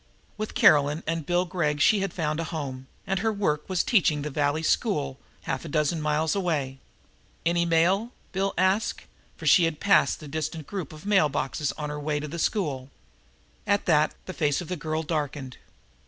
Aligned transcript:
With 0.35 0.55
Caroline 0.55 1.03
and 1.05 1.27
Bill 1.27 1.45
Gregg 1.45 1.79
she 1.79 1.99
had 1.99 2.11
found 2.11 2.39
a 2.39 2.45
home, 2.45 2.87
and 3.05 3.19
her 3.19 3.31
work 3.31 3.69
was 3.69 3.83
teaching 3.83 4.23
the 4.23 4.31
valley 4.31 4.63
school, 4.63 5.19
half 5.43 5.63
a 5.63 5.67
dozen 5.69 6.01
miles 6.01 6.33
away. 6.35 6.79
"Any 7.45 7.65
mail?" 7.67 8.11
asked 8.57 9.01
Bill, 9.03 9.05
for 9.37 9.45
she 9.45 9.69
passed 9.69 10.19
the 10.19 10.27
distant 10.27 10.65
group 10.65 10.91
of 10.91 11.05
mail 11.05 11.29
boxes 11.29 11.71
on 11.73 11.91
her 11.91 11.99
way 11.99 12.19
to 12.19 12.27
the 12.27 12.39
school. 12.39 12.89
At 13.67 13.85
that 13.85 14.15
the 14.25 14.33
face 14.33 14.59
of 14.59 14.69
the 14.69 14.75
girl 14.75 15.03
darkened. 15.03 15.57